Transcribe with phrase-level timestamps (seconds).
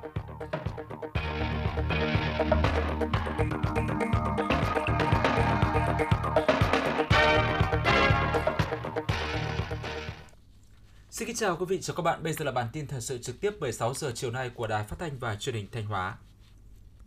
[0.00, 0.08] Xin
[11.26, 12.22] kính chào quý vị và các bạn.
[12.22, 14.84] Bây giờ là bản tin thời sự trực tiếp 16 giờ chiều nay của Đài
[14.84, 16.18] Phát thanh và Truyền hình Thanh Hóa.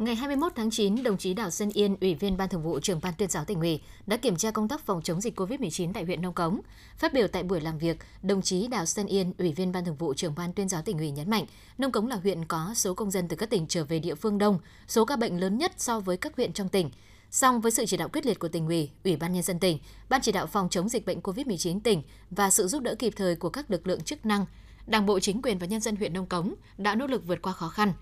[0.04, 3.00] Ngày 21 tháng 9, đồng chí Đào Xuân Yên, Ủy viên Ban Thường vụ Trưởng
[3.04, 6.04] ban Tuyên giáo tỉnh ủy đã kiểm tra công tác phòng chống dịch COVID-19 tại
[6.04, 6.60] huyện Nông Cống.
[6.98, 9.96] Phát biểu tại buổi làm việc, đồng chí Đào Xuân Yên, Ủy viên Ban Thường
[9.96, 11.46] vụ Trưởng ban Tuyên giáo tỉnh ủy nhấn mạnh,
[11.78, 14.38] Nông Cống là huyện có số công dân từ các tỉnh trở về địa phương
[14.38, 16.90] đông, số ca bệnh lớn nhất so với các huyện trong tỉnh.
[17.32, 19.80] Song với sự chỉ đạo quyết liệt của tỉnh ủy, Ủy ban nhân dân tỉnh,
[20.10, 23.36] Ban chỉ đạo phòng chống dịch bệnh COVID-19 tỉnh và sự giúp đỡ kịp thời
[23.36, 24.46] của các lực lượng chức năng,
[24.88, 27.54] Đảng bộ chính quyền và nhân dân huyện Nông Cống đã nỗ lực vượt qua
[27.54, 27.94] khó khăn.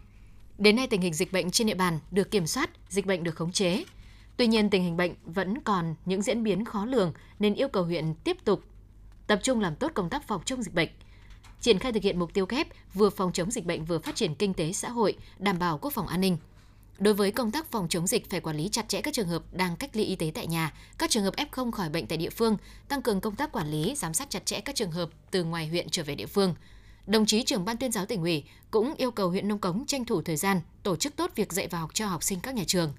[0.61, 3.35] Đến nay tình hình dịch bệnh trên địa bàn được kiểm soát, dịch bệnh được
[3.35, 3.83] khống chế.
[4.37, 7.83] Tuy nhiên tình hình bệnh vẫn còn những diễn biến khó lường nên yêu cầu
[7.83, 8.61] huyện tiếp tục
[9.27, 10.89] tập trung làm tốt công tác phòng chống dịch bệnh.
[11.61, 14.35] Triển khai thực hiện mục tiêu kép vừa phòng chống dịch bệnh vừa phát triển
[14.35, 16.37] kinh tế xã hội, đảm bảo quốc phòng an ninh.
[16.99, 19.43] Đối với công tác phòng chống dịch phải quản lý chặt chẽ các trường hợp
[19.51, 22.29] đang cách ly y tế tại nhà, các trường hợp F0 khỏi bệnh tại địa
[22.29, 22.57] phương,
[22.87, 25.67] tăng cường công tác quản lý, giám sát chặt chẽ các trường hợp từ ngoài
[25.67, 26.55] huyện trở về địa phương.
[27.11, 30.05] Đồng chí trưởng ban tuyên giáo tỉnh ủy cũng yêu cầu huyện Nông Cống tranh
[30.05, 32.63] thủ thời gian tổ chức tốt việc dạy và học cho học sinh các nhà
[32.67, 32.93] trường.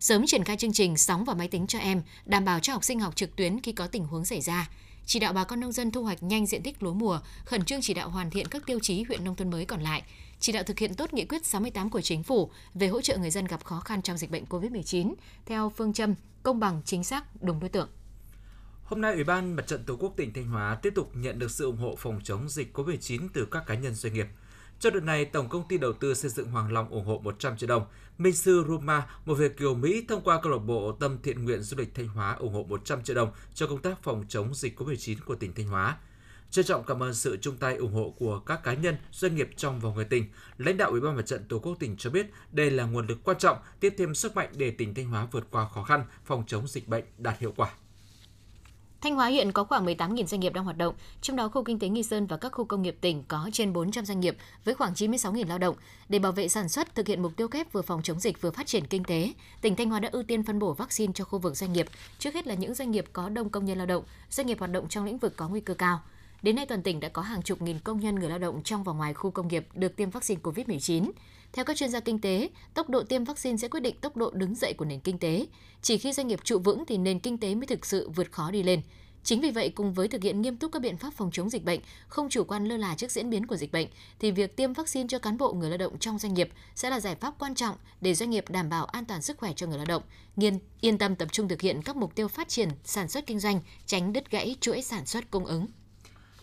[0.00, 2.84] Sớm triển khai chương trình sóng và máy tính cho em, đảm bảo cho học
[2.84, 4.70] sinh học trực tuyến khi có tình huống xảy ra.
[5.06, 7.80] Chỉ đạo bà con nông dân thu hoạch nhanh diện tích lúa mùa, khẩn trương
[7.82, 10.02] chỉ đạo hoàn thiện các tiêu chí huyện nông thôn mới còn lại,
[10.40, 13.30] chỉ đạo thực hiện tốt nghị quyết 68 của chính phủ về hỗ trợ người
[13.30, 15.14] dân gặp khó khăn trong dịch bệnh COVID-19
[15.46, 17.88] theo phương châm công bằng, chính xác, đúng đối tượng.
[18.84, 21.50] Hôm nay, Ủy ban Mặt trận Tổ quốc tỉnh Thanh Hóa tiếp tục nhận được
[21.50, 24.26] sự ủng hộ phòng chống dịch COVID-19 từ các cá nhân doanh nghiệp.
[24.80, 27.56] Cho đợt này, Tổng công ty đầu tư xây dựng Hoàng Long ủng hộ 100
[27.56, 27.86] triệu đồng.
[28.18, 31.62] Minh sư Roma, một Việt kiều Mỹ thông qua câu lạc bộ Tâm thiện nguyện
[31.62, 34.80] du lịch Thanh Hóa ủng hộ 100 triệu đồng cho công tác phòng chống dịch
[34.80, 35.96] COVID-19 của tỉnh Thanh Hóa.
[36.50, 39.50] Trân trọng cảm ơn sự chung tay ủng hộ của các cá nhân, doanh nghiệp
[39.56, 40.24] trong và ngoài tỉnh.
[40.58, 43.18] Lãnh đạo Ủy ban Mặt trận Tổ quốc tỉnh cho biết đây là nguồn lực
[43.24, 46.44] quan trọng tiếp thêm sức mạnh để tỉnh Thanh Hóa vượt qua khó khăn, phòng
[46.46, 47.70] chống dịch bệnh đạt hiệu quả.
[49.04, 51.78] Thanh Hóa hiện có khoảng 18.000 doanh nghiệp đang hoạt động, trong đó khu kinh
[51.78, 54.74] tế Nghi Sơn và các khu công nghiệp tỉnh có trên 400 doanh nghiệp với
[54.74, 55.76] khoảng 96.000 lao động.
[56.08, 58.50] Để bảo vệ sản xuất, thực hiện mục tiêu kép vừa phòng chống dịch vừa
[58.50, 61.38] phát triển kinh tế, tỉnh Thanh Hóa đã ưu tiên phân bổ vaccine cho khu
[61.38, 61.86] vực doanh nghiệp,
[62.18, 64.72] trước hết là những doanh nghiệp có đông công nhân lao động, doanh nghiệp hoạt
[64.72, 66.00] động trong lĩnh vực có nguy cơ cao.
[66.44, 68.84] Đến nay toàn tỉnh đã có hàng chục nghìn công nhân người lao động trong
[68.84, 71.10] và ngoài khu công nghiệp được tiêm vaccine COVID-19.
[71.52, 74.30] Theo các chuyên gia kinh tế, tốc độ tiêm vaccine sẽ quyết định tốc độ
[74.30, 75.46] đứng dậy của nền kinh tế.
[75.82, 78.50] Chỉ khi doanh nghiệp trụ vững thì nền kinh tế mới thực sự vượt khó
[78.50, 78.80] đi lên.
[79.22, 81.64] Chính vì vậy, cùng với thực hiện nghiêm túc các biện pháp phòng chống dịch
[81.64, 83.88] bệnh, không chủ quan lơ là trước diễn biến của dịch bệnh,
[84.18, 87.00] thì việc tiêm vaccine cho cán bộ người lao động trong doanh nghiệp sẽ là
[87.00, 89.76] giải pháp quan trọng để doanh nghiệp đảm bảo an toàn sức khỏe cho người
[89.76, 90.02] lao động,
[90.36, 93.40] nghiên yên tâm tập trung thực hiện các mục tiêu phát triển sản xuất kinh
[93.40, 95.66] doanh, tránh đứt gãy chuỗi sản xuất cung ứng.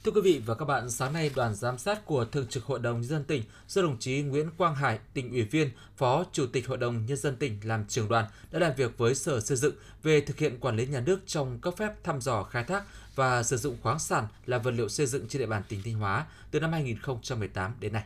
[0.04, 2.80] Thưa quý vị và các bạn, sáng nay đoàn giám sát của Thường trực Hội
[2.80, 6.46] đồng Nhân dân tỉnh do đồng chí Nguyễn Quang Hải, tỉnh ủy viên, Phó Chủ
[6.46, 9.58] tịch Hội đồng Nhân dân tỉnh làm trưởng đoàn đã làm việc với Sở Xây
[9.58, 12.84] dựng về thực hiện quản lý nhà nước trong cấp phép thăm dò khai thác
[13.16, 15.94] và sử dụng khoáng sản là vật liệu xây dựng trên địa bàn tỉnh Thanh
[15.94, 18.04] Hóa từ năm 2018 đến nay.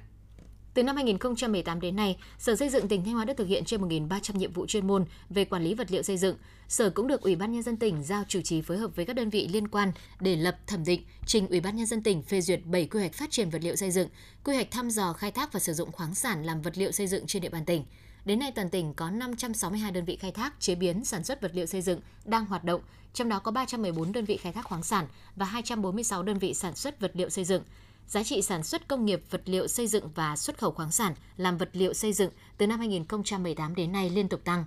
[0.75, 3.81] Từ năm 2018 đến nay, Sở Xây dựng tỉnh Thanh Hóa đã thực hiện trên
[3.81, 6.35] 1.300 nhiệm vụ chuyên môn về quản lý vật liệu xây dựng.
[6.67, 9.15] Sở cũng được Ủy ban nhân dân tỉnh giao chủ trì phối hợp với các
[9.15, 12.41] đơn vị liên quan để lập thẩm định, trình Ủy ban nhân dân tỉnh phê
[12.41, 14.09] duyệt 7 quy hoạch phát triển vật liệu xây dựng,
[14.43, 17.07] quy hoạch thăm dò khai thác và sử dụng khoáng sản làm vật liệu xây
[17.07, 17.83] dựng trên địa bàn tỉnh.
[18.25, 21.51] Đến nay toàn tỉnh có 562 đơn vị khai thác, chế biến, sản xuất vật
[21.53, 22.81] liệu xây dựng đang hoạt động,
[23.13, 26.75] trong đó có 314 đơn vị khai thác khoáng sản và 246 đơn vị sản
[26.75, 27.63] xuất vật liệu xây dựng
[28.07, 31.13] giá trị sản xuất công nghiệp vật liệu xây dựng và xuất khẩu khoáng sản
[31.37, 34.65] làm vật liệu xây dựng từ năm 2018 đến nay liên tục tăng.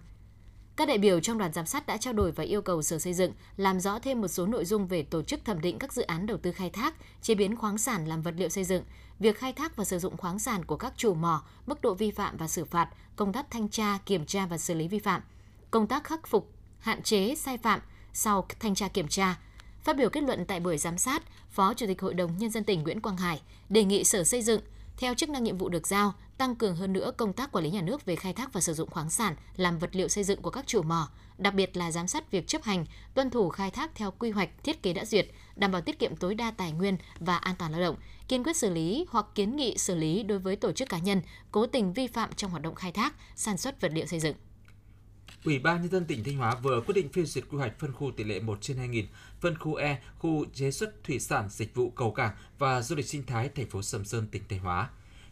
[0.76, 3.14] Các đại biểu trong đoàn giám sát đã trao đổi và yêu cầu Sở Xây
[3.14, 6.02] dựng làm rõ thêm một số nội dung về tổ chức thẩm định các dự
[6.02, 8.84] án đầu tư khai thác, chế biến khoáng sản làm vật liệu xây dựng,
[9.18, 12.10] việc khai thác và sử dụng khoáng sản của các chủ mỏ, mức độ vi
[12.10, 15.22] phạm và xử phạt, công tác thanh tra, kiểm tra và xử lý vi phạm,
[15.70, 17.80] công tác khắc phục, hạn chế sai phạm
[18.12, 19.40] sau thanh tra kiểm tra,
[19.82, 22.64] Phát biểu kết luận tại buổi giám sát, Phó Chủ tịch Hội đồng Nhân dân
[22.64, 24.60] tỉnh Nguyễn Quang Hải đề nghị Sở Xây dựng
[24.96, 27.70] theo chức năng nhiệm vụ được giao, tăng cường hơn nữa công tác quản lý
[27.70, 30.42] nhà nước về khai thác và sử dụng khoáng sản làm vật liệu xây dựng
[30.42, 31.08] của các chủ mỏ,
[31.38, 34.64] đặc biệt là giám sát việc chấp hành, tuân thủ khai thác theo quy hoạch
[34.64, 35.26] thiết kế đã duyệt,
[35.56, 37.96] đảm bảo tiết kiệm tối đa tài nguyên và an toàn lao động,
[38.28, 41.22] kiên quyết xử lý hoặc kiến nghị xử lý đối với tổ chức cá nhân
[41.52, 44.34] cố tình vi phạm trong hoạt động khai thác, sản xuất vật liệu xây dựng.
[45.44, 47.92] Ủy ban nhân dân tỉnh Thanh Hóa vừa quyết định phê duyệt quy hoạch phân
[47.92, 49.06] khu tỷ lệ 1 trên 2000,
[49.40, 53.06] phân khu E, khu chế xuất thủy sản, dịch vụ cầu cảng và du lịch
[53.06, 54.90] sinh thái thành phố Sầm Sơn, tỉnh Thanh Hóa.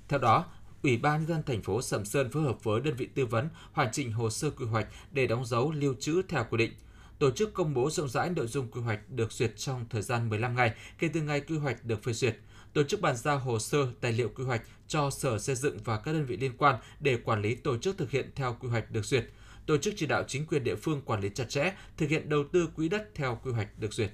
[0.09, 0.45] Theo đó,
[0.83, 3.49] Ủy ban nhân dân thành phố Sầm Sơn phối hợp với đơn vị tư vấn
[3.73, 6.73] hoàn chỉnh hồ sơ quy hoạch để đóng dấu lưu trữ theo quy định.
[7.19, 10.29] Tổ chức công bố rộng rãi nội dung quy hoạch được duyệt trong thời gian
[10.29, 12.37] 15 ngày kể từ ngày quy hoạch được phê duyệt
[12.77, 15.99] tổ chức bàn giao hồ sơ, tài liệu quy hoạch cho Sở Xây dựng và
[15.99, 18.91] các đơn vị liên quan để quản lý tổ chức thực hiện theo quy hoạch
[18.91, 19.27] được duyệt.
[19.67, 22.45] Tổ chức chỉ đạo chính quyền địa phương quản lý chặt chẽ, thực hiện đầu
[22.53, 24.11] tư quỹ đất theo quy hoạch được duyệt.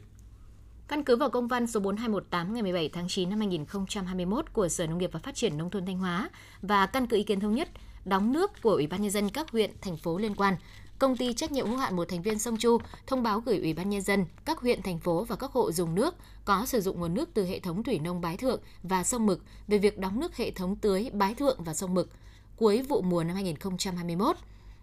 [0.88, 4.86] Căn cứ vào công văn số 4218 ngày 17 tháng 9 năm 2021 của Sở
[4.86, 6.30] Nông nghiệp và Phát triển Nông thôn Thanh Hóa
[6.62, 7.68] và căn cứ ý kiến thống nhất
[8.04, 10.56] đóng nước của Ủy ban Nhân dân các huyện, thành phố liên quan,
[10.98, 13.74] công ty trách nhiệm hữu hạn một thành viên sông Chu thông báo gửi Ủy
[13.74, 16.14] ban nhân dân các huyện thành phố và các hộ dùng nước
[16.44, 19.42] có sử dụng nguồn nước từ hệ thống thủy nông Bái Thượng và sông Mực
[19.68, 22.10] về việc đóng nước hệ thống tưới Bái Thượng và sông Mực
[22.56, 24.36] cuối vụ mùa năm 2021.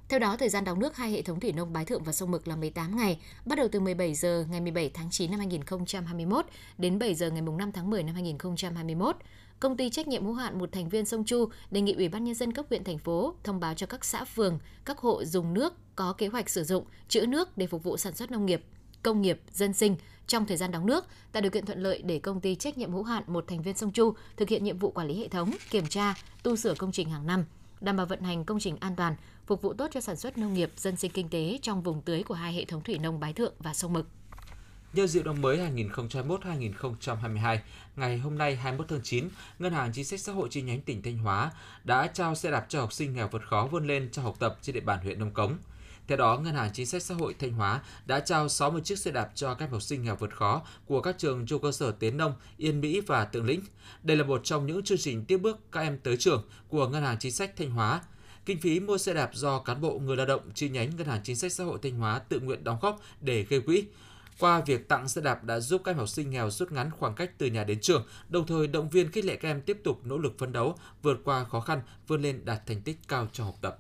[0.10, 2.32] Theo đó, thời gian đóng nước hai hệ thống thủy nông Bái Thượng và sông
[2.32, 6.46] Mực là 18 ngày, bắt đầu từ 17 giờ ngày 17 tháng 9 năm 2021
[6.78, 9.16] đến 7 giờ ngày 5 tháng 10 năm 2021
[9.60, 12.24] công ty trách nhiệm hữu hạn một thành viên sông Chu đề nghị Ủy ban
[12.24, 15.54] nhân dân cấp huyện thành phố thông báo cho các xã phường, các hộ dùng
[15.54, 18.64] nước có kế hoạch sử dụng trữ nước để phục vụ sản xuất nông nghiệp,
[19.04, 19.96] công nghiệp, dân sinh
[20.28, 22.92] trong thời gian đóng nước, tạo điều kiện thuận lợi để công ty trách nhiệm
[22.92, 25.52] hữu hạn một thành viên sông Chu thực hiện nhiệm vụ quản lý hệ thống,
[25.70, 27.46] kiểm tra, tu sửa công trình hàng năm,
[27.82, 29.16] đảm bảo vận hành công trình an toàn,
[29.50, 32.24] phục vụ tốt cho sản xuất nông nghiệp, dân sinh kinh tế trong vùng tưới
[32.24, 34.08] của hai hệ thống thủy nông Bái Thượng và sông Mực.
[34.94, 37.58] Nhân dịp năm mới 2021-2022,
[37.96, 39.30] ngày hôm nay 21 tháng 9,
[39.60, 41.52] Ngân hàng Chính sách Xã hội chi nhánh tỉnh Thanh Hóa
[41.84, 44.58] đã trao xe đạp cho học sinh nghèo vượt khó vươn lên cho học tập
[44.62, 45.58] trên địa bàn huyện Nông Cống.
[46.08, 49.12] Theo đó, Ngân hàng Chính sách Xã hội Thanh Hóa đã trao 60 chiếc xe
[49.12, 52.18] đạp cho các học sinh nghèo vượt khó của các trường trung cơ sở Tiến
[52.18, 53.62] Nông, Yên Mỹ và Tượng Lĩnh.
[54.04, 57.04] Đây là một trong những chương trình tiếp bước các em tới trường của Ngân
[57.04, 58.02] hàng Chính sách Thanh Hóa.
[58.50, 61.22] Kinh phí mua xe đạp do cán bộ người lao động chi nhánh Ngân hàng
[61.24, 63.86] Chính sách Xã hội Thanh Hóa tự nguyện đóng góp để gây quỹ.
[64.40, 67.16] Qua việc tặng xe đạp đã giúp các em học sinh nghèo rút ngắn khoảng
[67.16, 70.06] cách từ nhà đến trường, đồng thời động viên khích lệ các em tiếp tục
[70.06, 73.46] nỗ lực phấn đấu, vượt qua khó khăn, vươn lên đạt thành tích cao trong
[73.46, 73.80] học tập.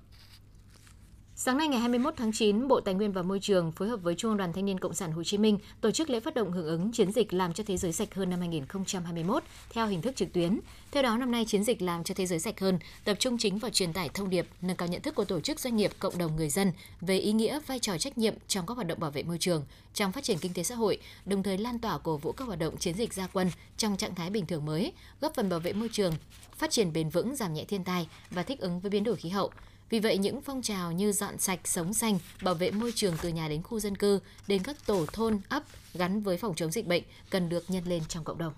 [1.41, 4.15] Sáng nay ngày 21 tháng 9, Bộ Tài nguyên và Môi trường phối hợp với
[4.15, 6.51] Trung ương Đoàn Thanh niên Cộng sản Hồ Chí Minh tổ chức lễ phát động
[6.51, 10.15] hưởng ứng chiến dịch làm cho thế giới sạch hơn năm 2021 theo hình thức
[10.15, 10.59] trực tuyến.
[10.91, 13.57] Theo đó, năm nay chiến dịch làm cho thế giới sạch hơn tập trung chính
[13.57, 16.17] vào truyền tải thông điệp, nâng cao nhận thức của tổ chức doanh nghiệp, cộng
[16.17, 16.71] đồng người dân
[17.01, 19.65] về ý nghĩa vai trò trách nhiệm trong các hoạt động bảo vệ môi trường,
[19.93, 22.59] trong phát triển kinh tế xã hội, đồng thời lan tỏa cổ vũ các hoạt
[22.59, 25.73] động chiến dịch gia quân trong trạng thái bình thường mới, góp phần bảo vệ
[25.73, 26.13] môi trường,
[26.57, 29.29] phát triển bền vững, giảm nhẹ thiên tai và thích ứng với biến đổi khí
[29.29, 29.51] hậu
[29.89, 33.29] vì vậy, những phong trào như dọn sạch, sống xanh, bảo vệ môi trường từ
[33.29, 35.63] nhà đến khu dân cư, đến các tổ thôn, ấp
[35.93, 38.53] gắn với phòng chống dịch bệnh cần được nhân lên trong cộng đồng.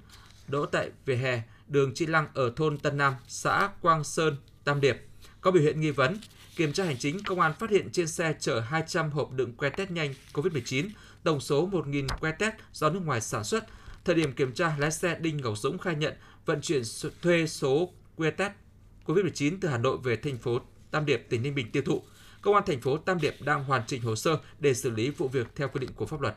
[0.53, 4.81] đỗ tại vỉa hè đường Chi Lăng ở thôn Tân Nam, xã Quang Sơn, Tam
[4.81, 4.97] Điệp.
[5.41, 6.17] Có biểu hiện nghi vấn,
[6.55, 9.69] kiểm tra hành chính, công an phát hiện trên xe chở 200 hộp đựng que
[9.69, 10.89] test nhanh COVID-19,
[11.23, 13.63] tổng số 1.000 que test do nước ngoài sản xuất.
[14.05, 16.13] Thời điểm kiểm tra, lái xe Đinh Ngọc Dũng khai nhận
[16.45, 16.81] vận chuyển
[17.21, 18.53] thuê số que test
[19.05, 20.59] COVID-19 từ Hà Nội về thành phố
[20.91, 22.03] Tam Điệp, tỉnh Ninh Bình tiêu thụ.
[22.41, 25.27] Công an thành phố Tam Điệp đang hoàn chỉnh hồ sơ để xử lý vụ
[25.27, 26.35] việc theo quy định của pháp luật.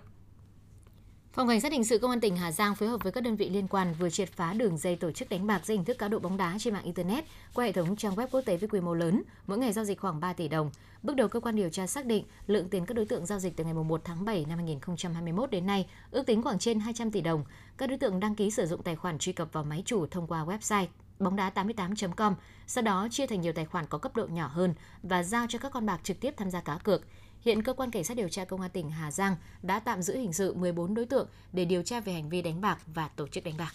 [1.36, 3.36] Phòng Cảnh sát hình sự Công an tỉnh Hà Giang phối hợp với các đơn
[3.36, 5.98] vị liên quan vừa triệt phá đường dây tổ chức đánh bạc dưới hình thức
[5.98, 7.24] cá độ bóng đá trên mạng internet
[7.54, 10.00] qua hệ thống trang web quốc tế với quy mô lớn, mỗi ngày giao dịch
[10.00, 10.70] khoảng 3 tỷ đồng.
[11.02, 13.56] Bước đầu cơ quan điều tra xác định lượng tiền các đối tượng giao dịch
[13.56, 17.20] từ ngày 1 tháng 7 năm 2021 đến nay ước tính khoảng trên 200 tỷ
[17.20, 17.44] đồng.
[17.76, 20.26] Các đối tượng đăng ký sử dụng tài khoản truy cập vào máy chủ thông
[20.26, 20.86] qua website
[21.18, 22.34] bóng đá 88.com,
[22.66, 25.58] sau đó chia thành nhiều tài khoản có cấp độ nhỏ hơn và giao cho
[25.58, 27.02] các con bạc trực tiếp tham gia cá cược.
[27.46, 30.16] Hiện cơ quan cảnh sát điều tra công an tỉnh Hà Giang đã tạm giữ
[30.16, 33.28] hình sự 14 đối tượng để điều tra về hành vi đánh bạc và tổ
[33.28, 33.72] chức đánh bạc.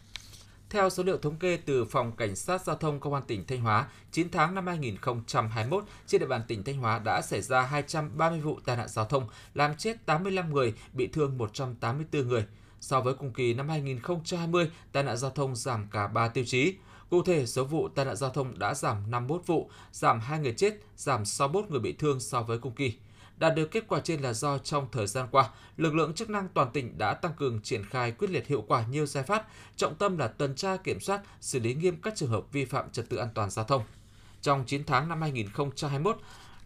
[0.70, 3.62] Theo số liệu thống kê từ Phòng Cảnh sát Giao thông Công an tỉnh Thanh
[3.62, 8.40] Hóa, 9 tháng năm 2021, trên địa bàn tỉnh Thanh Hóa đã xảy ra 230
[8.42, 12.46] vụ tai nạn giao thông, làm chết 85 người, bị thương 184 người.
[12.82, 16.76] So với cùng kỳ năm 2020, tai nạn giao thông giảm cả 3 tiêu chí.
[17.10, 20.54] Cụ thể, số vụ tai nạn giao thông đã giảm 51 vụ, giảm 2 người
[20.54, 22.94] chết, giảm 61 người bị thương so với cùng kỳ.
[23.42, 26.48] Đạt được kết quả trên là do trong thời gian qua, lực lượng chức năng
[26.54, 29.96] toàn tỉnh đã tăng cường triển khai quyết liệt hiệu quả nhiều giải pháp, trọng
[29.96, 33.10] tâm là tuần tra kiểm soát, xử lý nghiêm các trường hợp vi phạm trật
[33.10, 33.84] tự an toàn giao thông.
[34.42, 36.18] Trong 9 tháng năm 2021,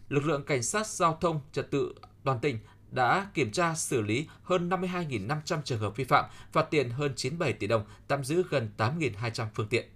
[0.08, 2.58] lực lượng cảnh sát giao thông trật tự toàn tỉnh
[2.90, 7.52] đã kiểm tra xử lý hơn 52.500 trường hợp vi phạm, phạt tiền hơn 97
[7.52, 9.95] tỷ đồng, tạm giữ gần 8.200 phương tiện.